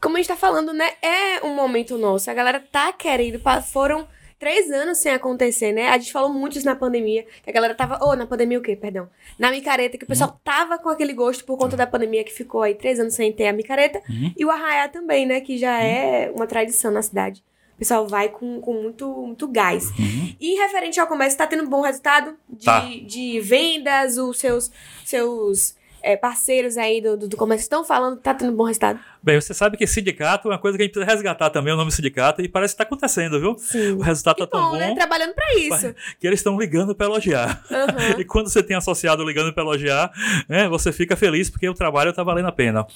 [0.00, 0.90] como a gente tá falando, né?
[1.02, 2.30] É um momento nosso.
[2.30, 3.40] A galera tá querendo.
[3.72, 4.06] Foram
[4.38, 5.88] três anos sem acontecer, né?
[5.88, 7.26] A gente falou muito isso na pandemia.
[7.42, 7.98] Que a galera tava.
[8.04, 8.76] Ou na pandemia o quê?
[8.76, 9.08] Perdão.
[9.38, 10.36] Na micareta, que o pessoal Uhum.
[10.44, 13.48] tava com aquele gosto por conta da pandemia que ficou aí três anos sem ter
[13.48, 14.00] a micareta.
[14.08, 14.32] Uhum.
[14.36, 15.40] E o arraiá também, né?
[15.40, 17.42] Que já é uma tradição na cidade.
[17.74, 19.90] O pessoal vai com, com muito, muito gás.
[19.98, 20.34] Uhum.
[20.40, 22.80] E referente ao comércio, tá tendo bom resultado de, Tá.
[22.80, 24.70] de vendas, os seus,
[25.04, 25.74] seus
[26.06, 29.00] é, parceiros aí do, do, do comércio estão falando que tá tendo bom resultado.
[29.20, 31.76] Bem, você sabe que sindicato é uma coisa que a gente precisa resgatar também, o
[31.76, 33.58] nome sindicato, e parece que está acontecendo, viu?
[33.58, 33.92] Sim.
[33.92, 34.94] O resultado Que está tão bom, bom né?
[34.94, 35.92] Trabalhando pra isso.
[36.20, 37.62] que eles estão ligando para elogiar.
[37.70, 37.96] Aham.
[38.18, 40.12] E quando você tem associado ligando para elogiar,
[40.48, 42.86] né, você fica feliz porque o trabalho está valendo a pena.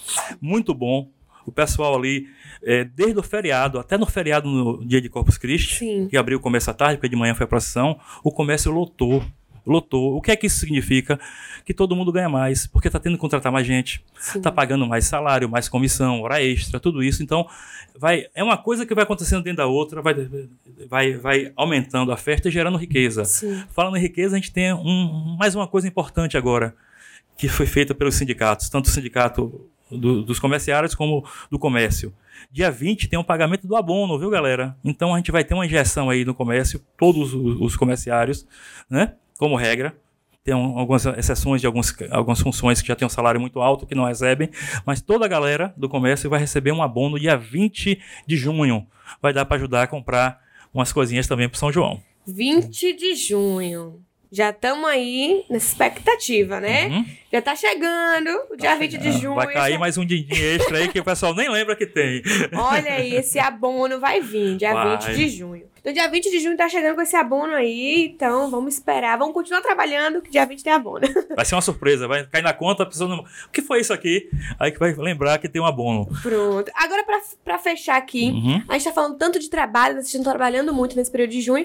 [0.41, 1.11] Muito bom.
[1.45, 2.29] O pessoal ali,
[2.63, 6.07] é, desde o feriado, até no feriado no dia de Corpus Christi, Sim.
[6.09, 9.25] que abriu o comércio à tarde, porque de manhã foi a procissão, o comércio lotou.
[9.71, 10.17] Lotou.
[10.17, 11.19] O que é que isso significa?
[11.65, 14.03] Que todo mundo ganha mais, porque está tendo que contratar mais gente,
[14.35, 17.23] está pagando mais salário, mais comissão, hora extra, tudo isso.
[17.23, 17.47] Então,
[17.97, 20.15] vai, é uma coisa que vai acontecendo dentro da outra, vai,
[20.89, 23.25] vai, vai aumentando a festa e gerando riqueza.
[23.25, 23.63] Sim.
[23.71, 26.75] Falando em riqueza, a gente tem um- mais uma coisa importante agora,
[27.39, 32.13] que foi feita pelos sindicatos, tanto o sindicato do- dos comerciários como do comércio.
[32.51, 34.75] Dia 20 tem um pagamento do abono, viu, galera?
[34.85, 38.47] Então a gente vai ter uma injeção aí no comércio, todos os, os comerciários,
[38.89, 39.15] né?
[39.41, 39.97] Como regra.
[40.45, 43.87] Tem um- algumas exceções de alguns, algumas funções que já têm um salário muito alto,
[43.87, 44.51] que não recebem,
[44.85, 48.87] mas toda a galera do comércio vai receber um abono dia 20 de junho.
[49.23, 50.39] Vai dar para ajudar a comprar
[50.75, 52.03] umas coisinhas também para São João.
[52.27, 53.99] 20 de junho.
[54.33, 56.87] Já estamos aí nessa expectativa, né?
[56.87, 57.05] Uhum.
[57.33, 59.35] Já tá chegando o dia 20 de junho.
[59.35, 62.23] Vai cair esse- mais um din extra aí que o pessoal nem lembra que tem.
[62.53, 64.99] Olha aí, esse abono vai vir, dia Vai.
[64.99, 65.65] 20 de junho.
[65.81, 69.17] Então, dia 20 de junho tá chegando com esse abono aí, então vamos esperar.
[69.19, 71.01] Vamos continuar trabalhando, que dia 20 tem abono.
[71.35, 73.21] Vai ser uma surpresa, vai cair na conta, a pessoa não...
[73.21, 74.29] O que foi isso aqui?
[74.59, 76.07] Aí que vai lembrar que tem um abono.
[76.23, 76.71] Pronto.
[76.75, 78.63] Agora, pra, pra fechar aqui, Uhum.
[78.69, 81.65] a gente tá falando tanto de trabalho, vocês estão trabalhando muito nesse período de junho.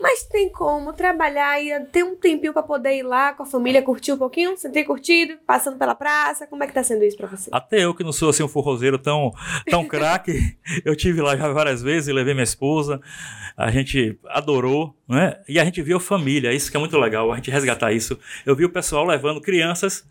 [0.00, 3.80] Mas tem como trabalhar e ter um tempinho pra poder ir lá com a família,
[3.80, 4.56] curtir um pouquinho?
[4.56, 5.38] Você tem curtido?
[5.46, 6.46] Passando pela praça?
[6.48, 7.48] Como é que tá sendo isso pra você?
[7.52, 9.32] Até eu que não sou assim um forrozeiro tão,
[9.70, 13.00] tão craque, eu tive lá já várias vezes, levei minha esposa,
[13.56, 15.40] a gente adorou, né?
[15.48, 18.18] E a gente viu família, isso que é muito legal, a gente resgatar isso.
[18.44, 20.04] Eu vi o pessoal levando crianças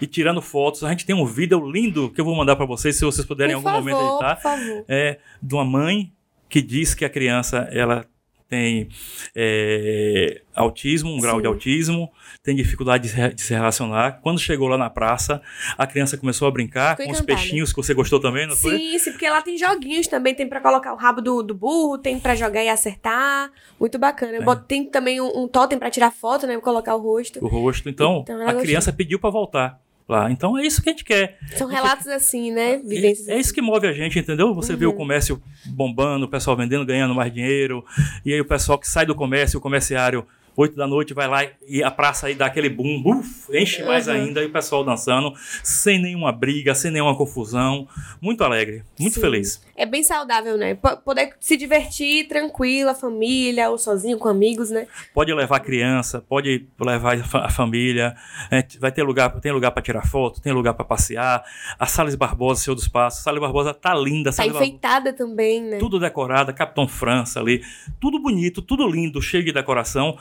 [0.00, 0.84] e tirando fotos.
[0.84, 3.56] A gente tem um vídeo lindo que eu vou mandar para vocês, se vocês puderem
[3.56, 4.36] Por em algum favor, momento editar.
[4.36, 4.84] Por favor.
[4.86, 6.12] É de uma mãe
[6.48, 8.04] que diz que a criança ela
[8.50, 8.88] tem
[9.34, 11.42] é, autismo, um grau Sim.
[11.42, 12.10] de autismo,
[12.42, 14.20] tem dificuldade de se, de se relacionar.
[14.22, 15.40] Quando chegou lá na praça,
[15.78, 17.26] a criança começou a brincar com os encantada.
[17.26, 18.76] peixinhos que você gostou também, não foi?
[18.76, 21.96] Sim, sim, porque lá tem joguinhos também, tem pra colocar o rabo do, do burro,
[21.96, 23.50] tem pra jogar e acertar.
[23.78, 24.38] Muito bacana.
[24.38, 24.42] É.
[24.42, 26.58] Bota- Tem também um, um totem pra tirar foto, né?
[26.58, 27.42] Colocar o rosto.
[27.42, 27.88] O rosto.
[27.88, 29.80] Então, Então, a criança pediu para voltar
[30.10, 30.30] lá.
[30.30, 31.38] Então, é isso que a gente quer.
[31.56, 32.78] São relatos assim, né?
[32.78, 34.54] Vivências É isso que move a gente, entendeu?
[34.54, 37.84] Você vê o comércio bombando, o pessoal vendendo, ganhando mais dinheiro,
[38.24, 41.46] e aí o pessoal que sai do comércio, o comerciário, 8 da noite, vai lá
[41.66, 44.14] e a praça aí dá aquele boom, uf, enche mais Uhum.
[44.14, 45.32] ainda, e o pessoal dançando,
[45.62, 47.86] sem nenhuma briga, sem nenhuma confusão.
[48.20, 49.20] Muito alegre, muito Sim.
[49.20, 49.62] feliz.
[49.76, 50.74] É bem saudável, né?
[50.74, 54.86] P- poder se divertir tranquilo, a família, ou sozinho, com amigos, né?
[55.14, 58.14] Pode levar a criança, pode levar a fa- a família,
[58.50, 61.42] é, vai ter lugar, tem lugar para tirar foto, tem lugar para passear.
[61.78, 65.62] A Salles Barbosa, Senhor dos Passos, Salles Barbosa tá linda, Tá Salles Barbosa- enfeitada também,
[65.62, 65.78] né?
[65.78, 67.62] tudo decorado, Capitão França ali,
[68.00, 70.18] tudo bonito, tudo lindo, cheio de decoração.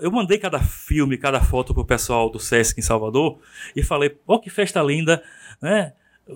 [0.00, 3.38] Eu mandei cada filme, cada foto pro pessoal do Sesc em Salvador
[3.74, 5.22] e falei, pô, que festa linda,
[5.60, 5.92] né?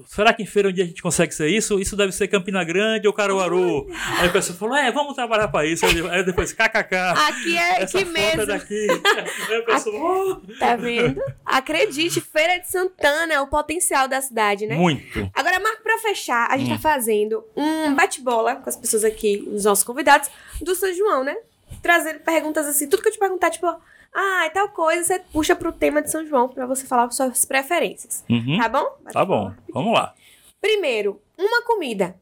[0.07, 1.81] Será que em feira um dia a gente consegue ser isso?
[1.81, 3.88] Isso deve ser Campina Grande ou Caruaru.
[4.18, 5.85] Aí o pessoal falou, é, vamos trabalhar para isso.
[5.85, 6.94] Aí depois, kkk.
[6.94, 8.87] Aqui é Essa aqui é mesmo, daqui.
[9.50, 10.59] Aí o pessoal, oh.
[10.61, 11.20] tá vendo?
[11.44, 14.76] Acredite, Feira de Santana é o potencial da cidade, né?
[14.76, 15.29] muito.
[15.35, 16.74] Agora, Marco, pra fechar, a gente Hum.
[16.74, 20.31] tá fazendo um bate-bola com as pessoas aqui, os nossos convidados,
[20.62, 21.35] do São João, né?
[21.83, 25.55] Trazendo perguntas assim, tudo que eu te perguntar, tipo, ah, é tal coisa, você puxa
[25.57, 28.25] pro tema de São João pra você falar suas preferências.
[28.29, 28.59] Uhum.
[28.59, 28.87] Tá bom?
[29.12, 30.14] Tá bom, vamos lá.
[30.61, 32.16] Primeiro, uma comida.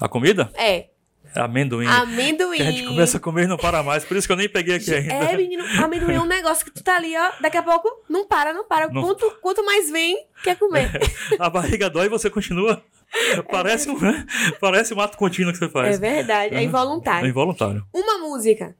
[0.00, 0.50] A comida?
[0.54, 0.88] É,
[1.34, 1.86] É amendoim.
[1.86, 2.56] amendoim.
[2.58, 4.48] Que a gente começa a comer e não para mais, por isso que eu nem
[4.48, 5.14] peguei aqui ainda.
[5.14, 7.30] É, menino, amendoim é um negócio que tu tá ali, ó.
[7.40, 8.88] Daqui a pouco não para, não para.
[8.88, 9.02] Não.
[9.02, 10.90] Quanto, quanto mais vem, quer comer.
[11.38, 12.82] A barriga dói e você continua.
[13.50, 13.96] Parece um?
[14.60, 15.98] Parece um ato contínuo que você É faz.
[15.98, 17.28] verdade, é É involuntário.
[17.28, 17.86] involuntário.
[17.92, 18.76] Uma música.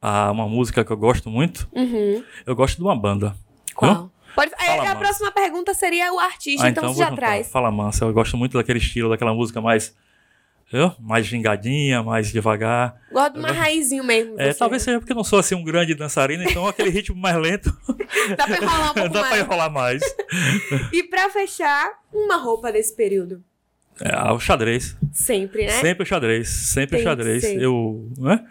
[0.00, 2.24] Ah, uma música que eu gosto muito, Uhum.
[2.44, 3.36] eu gosto de uma banda.
[3.74, 4.10] Qual?
[4.34, 4.96] Pode, é, Fala, a Mansa.
[4.96, 7.16] próxima pergunta seria o artista, Ah, então, então você já juntar.
[7.20, 7.48] traz.
[7.50, 9.94] Fala mansa, eu gosto muito daquele estilo, daquela música mais.
[10.72, 10.90] Viu?
[10.98, 12.96] Mais gingadinha, mais devagar.
[13.12, 14.40] Gosto de uma raizinho mesmo.
[14.40, 14.58] É, você.
[14.58, 17.70] talvez seja porque eu não sou assim um grande dançarino, então aquele ritmo mais lento
[18.38, 19.40] Dá pra enrolar um pouco dá pra mais.
[19.42, 20.02] enrolar mais.
[20.92, 23.44] E pra fechar, uma roupa desse período.
[24.00, 24.96] É, o xadrez.
[25.12, 25.72] Sempre, né?
[25.72, 27.44] Sempre o xadrez, sempre Tem o xadrez.
[27.44, 28.44] Eu, né?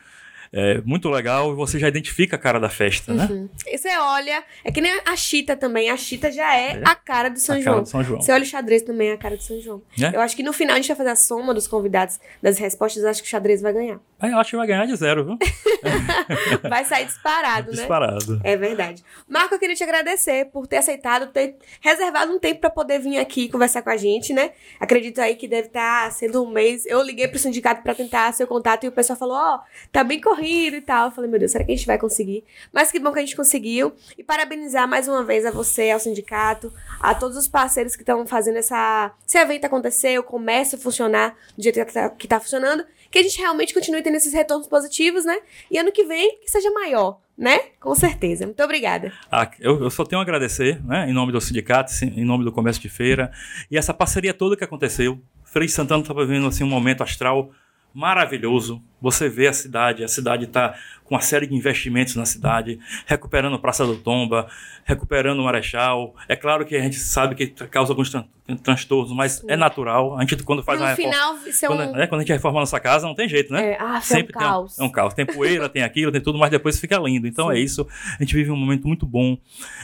[0.53, 3.25] É muito legal e você já identifica a cara da festa, né?
[3.31, 3.49] Uhum.
[3.65, 5.89] E você olha, é que nem a Chita também.
[5.89, 6.81] A Chita já é, É.
[6.83, 7.73] a cara do São a João.
[7.75, 8.21] cara de São João.
[8.21, 9.81] Você olha o xadrez também é a cara do São João.
[9.97, 10.13] É?
[10.13, 13.01] Eu acho que no final a gente vai fazer a soma dos convidados das respostas.
[13.01, 13.99] Eu acho que o xadrez vai ganhar.
[14.21, 15.37] Aí eu acho que vai ganhar de zero, viu?
[16.69, 17.77] Vai sair disparado, né?
[17.77, 18.39] Disparado.
[18.43, 19.03] É verdade.
[19.27, 23.17] Marco, eu queria te agradecer por ter aceitado, ter reservado um tempo pra poder vir
[23.17, 24.51] aqui conversar com a gente, né?
[24.79, 26.85] Acredito aí que deve estar sendo um mês.
[26.85, 29.59] Eu liguei pro sindicato pra tentar seu contato e o pessoal falou: Ó,
[29.91, 31.07] tá bem corrido e tal.
[31.07, 32.43] Eu falei: Meu Deus, será que a gente vai conseguir?
[32.71, 33.93] Mas que bom que a gente conseguiu.
[34.15, 38.25] E parabenizar mais uma vez a você, ao sindicato, a todos os parceiros que estão
[38.27, 42.85] fazendo essa, esse evento acontecer, o comércio funcionar do jeito que tá, que tá funcionando.
[43.11, 45.37] Que a gente realmente continue tendo esses retornos positivos, né?
[45.69, 47.59] E ano que vem, que seja maior, né?
[47.79, 48.45] Com certeza.
[48.45, 49.11] Muito obrigada.
[49.29, 52.51] Ah, eu, eu só tenho a agradecer, né, em nome do sindicato, em nome do
[52.51, 53.31] comércio de feira,
[53.69, 55.19] e essa parceria toda que aconteceu.
[55.43, 57.51] Frei Santana está vivendo assim, um momento astral
[57.93, 58.81] maravilhoso.
[59.01, 63.57] Você vê a cidade, a cidade está com uma série de investimentos na cidade, recuperando
[63.57, 64.47] Praça do Tomba,
[64.85, 66.15] recuperando o Marechal.
[66.29, 68.25] É claro que a gente sabe que causa alguns tran-
[68.63, 70.17] transtornos, mas é natural.
[70.17, 71.13] A gente, quando faz no uma reforma.
[71.13, 71.67] final, isso é.
[71.67, 73.71] Quando, né, quando a gente reforma a nossa casa, não tem jeito, né?
[73.71, 74.79] É, ah, foi um Sempre tem caos.
[74.79, 75.13] é um caos.
[75.15, 77.27] Tem poeira, tem aquilo, tem tudo, mas depois fica lindo.
[77.27, 77.55] Então Sim.
[77.55, 77.87] é isso.
[78.19, 79.35] A gente vive um momento muito bom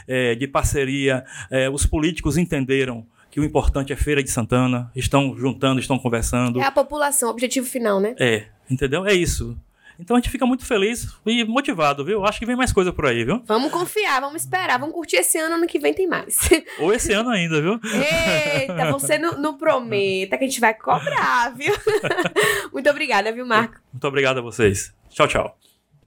[0.07, 1.25] é, de parceria.
[1.49, 4.91] É, os políticos entenderam que o importante é Feira de Santana.
[4.95, 6.59] Estão juntando, estão conversando.
[6.59, 8.15] É a população, objetivo final, né?
[8.19, 9.05] É, entendeu?
[9.05, 9.57] É isso.
[9.99, 12.23] Então a gente fica muito feliz e motivado, viu?
[12.23, 13.41] Acho que vem mais coisa por aí, viu?
[13.45, 16.37] Vamos confiar, vamos esperar, vamos curtir esse ano, ano que vem tem mais.
[16.79, 17.79] Ou esse ano ainda, viu?
[17.83, 21.73] Eita, você não, não prometa que a gente vai cobrar, viu?
[22.71, 23.79] Muito obrigada, viu, Marco?
[23.91, 24.93] Muito obrigado a vocês.
[25.09, 25.57] Tchau, tchau.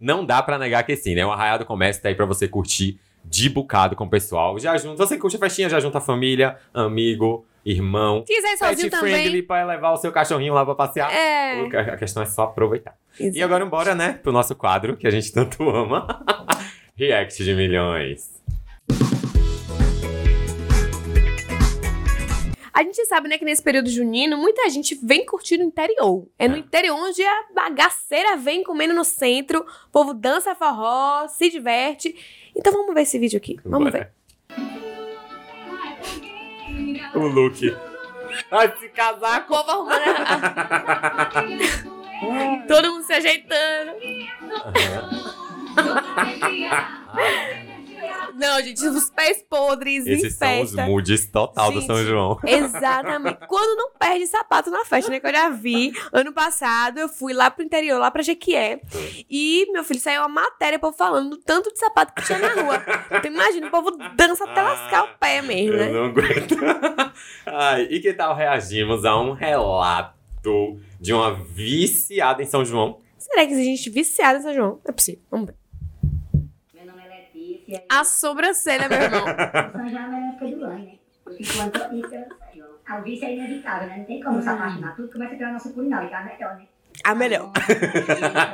[0.01, 1.27] Não dá pra negar que sim, né?
[1.27, 4.59] O Arraiado Comércio tá aí pra você curtir de bocado com o pessoal.
[4.59, 8.25] Já junta, você curte a festinha, já junta a família, amigo, irmão.
[8.27, 11.13] Quiser sozinho Pet friendly pra levar o seu cachorrinho lá pra passear.
[11.13, 11.61] É.
[11.93, 12.95] A questão é só aproveitar.
[13.19, 13.45] E Exato.
[13.45, 16.07] agora embora, né, pro nosso quadro que a gente tanto ama.
[16.97, 18.41] React de milhões.
[22.73, 26.27] A gente sabe, né, que nesse período junino, muita gente vem curtir no interior.
[26.39, 26.59] É no É.
[26.61, 32.15] interior onde a bagaceira vem comendo no centro, o povo dança forró, se diverte.
[32.57, 33.59] Então vamos ver esse vídeo aqui.
[33.65, 34.11] Vamos ver.
[34.49, 34.61] ver.
[37.15, 37.77] O look.
[38.51, 39.49] Ai, esse O casaco.
[39.49, 40.03] povo arrumando.
[40.03, 41.31] a-
[42.69, 43.93] Todo mundo se ajeitando.
[48.35, 50.87] Não, gente, os pés podres em Esses são os festa.
[50.87, 52.39] moods total do Gente, São João.
[52.47, 53.39] Exatamente.
[53.47, 55.21] Quando não perde sapato na festa, né?
[55.21, 55.93] Que eu já vi.
[56.13, 58.81] Ano passado, eu fui lá pro interior, lá pra Jequié.
[59.29, 62.39] E, meu filho, saiu uma matéria, o povo falando do tanto de sapato que tinha
[62.39, 62.83] na rua.
[63.11, 65.91] Então, imagina, o povo dança até lascar o pé mesmo, Eu né?
[65.91, 66.57] não aguento.
[67.47, 72.99] Ai, e que tal reagimos a um relato de uma viciada em São João?
[73.19, 74.81] Será que existe gente viciada em São João?
[74.87, 75.21] É possível.
[75.31, 75.60] Vamos ver.
[77.71, 77.85] É.
[77.89, 79.25] A sobrancelha, meu irmão.
[79.29, 80.95] É época do né?
[81.27, 82.71] Eu fico o ano todinho pelo São João.
[82.87, 83.97] Ah, O vício é inevitável, né?
[83.99, 84.97] Não tem como se apaixonar.
[84.97, 86.67] Tudo começa pela nossa culinária, que é a melhor, né?
[87.05, 87.53] A melhor.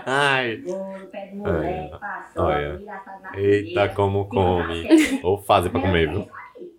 [0.06, 1.98] Ai, Bolo, pé de moleque, Olha.
[1.98, 4.86] paçoca, milho assado na eita, como come.
[5.22, 6.20] Ou fazer pra comer, É viu?
[6.20, 6.30] isso.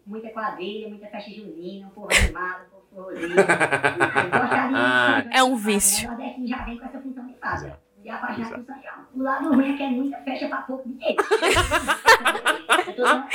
[0.05, 2.61] Muita quadrilha, muita festa junina, um povo animado,
[2.93, 3.09] um povo
[5.33, 6.07] É um vício.
[6.07, 7.73] O Nordeste já vem com essa função de fácil.
[8.07, 9.05] E apaixonado por São João.
[9.15, 11.23] O lado ruim é que é muita festa pra pouco dinheiro.
[12.95, 13.27] Só-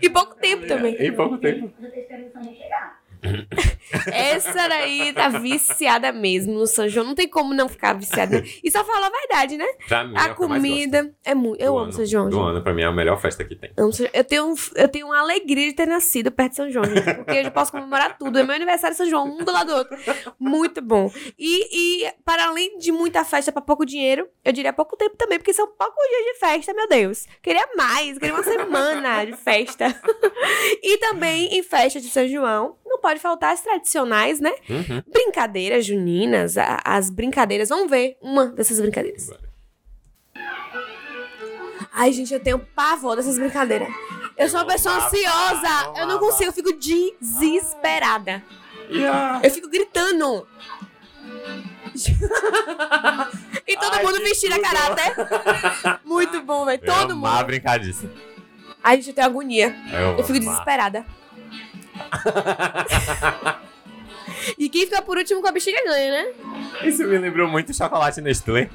[0.00, 0.94] E pouco tempo também.
[0.94, 1.72] Em pouco tempo.
[1.82, 2.99] Eu tô esperando o João chegar.
[4.12, 7.06] Essa daí tá viciada mesmo no São João.
[7.06, 8.42] Não tem como não ficar viciada.
[8.62, 9.66] E só falar a verdade, né?
[9.88, 10.36] Pra mim, é A gosto.
[10.36, 11.60] comida é muito.
[11.60, 11.92] Eu Do amo ano.
[11.92, 12.28] São João.
[12.28, 12.46] Do gente.
[12.48, 13.72] ano, pra mim, é a melhor festa que tem.
[13.76, 14.10] Amo São João.
[14.14, 17.38] Eu tenho, eu tenho uma alegria de ter nascido perto de São João, gente, porque
[17.38, 18.38] eu já posso comemorar tudo.
[18.38, 19.96] É meu aniversário São João, um do lado do outro.
[20.38, 21.10] Muito bom.
[21.38, 25.38] E, e para além de muita festa pra pouco dinheiro, eu diria pouco tempo também,
[25.38, 27.26] porque são poucos dias de festa, meu Deus.
[27.42, 29.94] Queria mais, queria uma semana de festa.
[30.82, 34.52] e também em festa de São João, não pode faltar as tradicionais, né?
[34.68, 35.02] Uhum.
[35.12, 37.68] Brincadeiras juninas, a- as brincadeiras.
[37.68, 39.30] Vamos ver uma dessas brincadeiras.
[41.92, 43.88] Ai, gente, eu tenho pavor dessas brincadeiras.
[44.36, 45.92] Eu sou uma pessoa ansiosa.
[45.96, 48.42] eu não consigo, eu fico desesperada.
[48.88, 50.46] E a- Eu fico gritando.
[53.66, 56.00] e todo Ai, mundo vestindo a caráter.
[56.04, 56.80] Muito bom, velho.
[56.84, 57.44] Todo mundo.
[57.44, 58.08] brincadice.
[58.82, 59.76] Ai, gente, eu tenho agonia.
[59.92, 60.50] Eu, Eu fico amava.
[60.52, 61.06] desesperada.
[64.58, 66.32] E quem fica por último com a bexiga ganha, né?
[66.82, 68.68] Isso me lembrou muito chocolate Nestlé.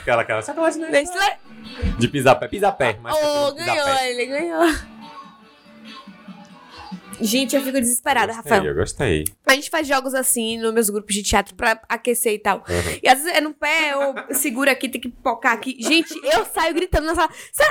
[0.00, 1.00] Aquela, aquela chocolate Nestlé.
[1.00, 1.38] Nestlé.
[1.98, 2.48] De pisapé.
[2.48, 2.98] Pisapé.
[3.00, 3.74] mas Oh, pisapé.
[3.74, 4.74] ganhou, ele ganhou.
[7.22, 8.70] Gente, eu fico desesperada, Gostei, Rafael.
[8.72, 9.24] Eu gostei.
[9.46, 12.58] A gente faz jogos assim nos meus grupos de teatro pra aquecer e tal.
[12.58, 12.98] Uhum.
[13.02, 15.76] E às vezes é no pé, ou segura aqui, tem que pocar aqui.
[15.80, 17.66] Gente, eu saio gritando na sala: sai,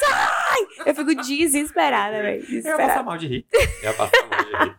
[0.00, 0.86] sai!
[0.86, 2.44] Eu fico desesperada, velho.
[2.50, 3.46] Eu ia passar mal de rir.
[3.52, 4.76] Eu ia passar mal de rir.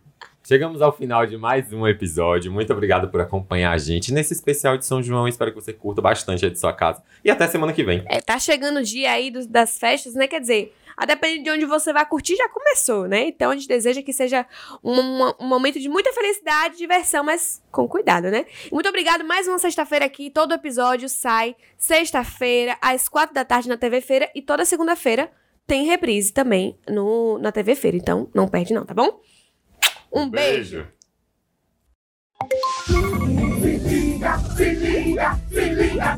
[0.47, 2.51] Chegamos ao final de mais um episódio.
[2.51, 5.27] Muito obrigado por acompanhar a gente nesse especial de São João.
[5.27, 7.01] Espero que você curta bastante aí de sua casa.
[7.23, 8.03] E até semana que vem.
[8.05, 10.27] É, tá chegando o dia aí dos- das festas, né?
[10.27, 13.27] Quer dizer, a depender de onde você vai curtir, já começou, né?
[13.27, 14.45] Então a gente deseja que seja
[14.83, 18.45] um, um momento de muita felicidade, diversão, mas com cuidado, né?
[18.71, 19.23] Muito obrigado.
[19.23, 20.29] Mais uma sexta-feira aqui.
[20.29, 24.29] Todo episódio sai sexta-feira, às quatro da tarde na TV Feira.
[24.33, 25.31] E toda segunda-feira
[25.67, 27.97] tem reprise também no, na TV Feira.
[27.97, 29.19] Então não perde, não, tá bom?
[30.11, 30.77] Um beijo.
[30.77, 30.95] beijo.
[33.65, 36.17] Se liga, se liga, se liga,